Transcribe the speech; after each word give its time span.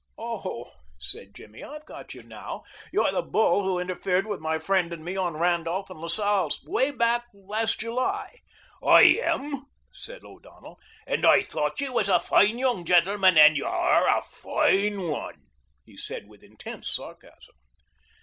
"Oh," 0.17 0.71
said 0.97 1.35
Jimmy, 1.35 1.63
"I've 1.63 1.85
got 1.85 2.15
you 2.15 2.23
now. 2.23 2.63
You're 2.91 3.11
the 3.11 3.21
bull 3.21 3.63
who 3.63 3.77
interfered 3.77 4.25
with 4.25 4.39
my 4.39 4.57
friend 4.57 4.91
and 4.91 5.05
me 5.05 5.15
on 5.15 5.37
Randolph 5.37 5.91
and 5.91 6.01
La 6.01 6.07
Salle 6.07 6.49
way 6.65 6.89
back 6.89 7.27
last 7.35 7.79
July." 7.81 8.39
"I 8.83 9.01
am," 9.21 9.67
said 9.93 10.23
O'Donnell, 10.25 10.79
"and 11.05 11.23
I 11.23 11.43
thought 11.43 11.79
ye 11.79 11.89
was 11.89 12.09
a 12.09 12.19
foine 12.19 12.57
young 12.57 12.83
gentleman, 12.83 13.37
and 13.37 13.55
you 13.55 13.65
are 13.65 14.07
a 14.17 14.23
foine 14.23 15.03
one," 15.07 15.43
he 15.85 15.97
said 15.97 16.27
with 16.27 16.41
intense 16.41 16.89
sarcasm. 16.91 17.53